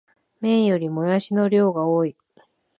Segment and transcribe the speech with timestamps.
[0.39, 2.17] 麺よりもやしの量が多い